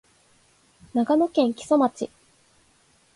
[0.95, 2.09] 長野県木曽町